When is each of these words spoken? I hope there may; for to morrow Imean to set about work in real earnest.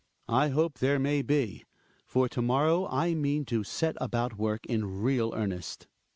I 0.33 0.47
hope 0.47 0.79
there 0.79 0.97
may; 0.97 1.63
for 2.07 2.27
to 2.29 2.41
morrow 2.41 2.87
Imean 2.87 3.45
to 3.45 3.63
set 3.63 3.95
about 4.01 4.35
work 4.35 4.65
in 4.65 5.01
real 5.03 5.31
earnest. 5.35 5.85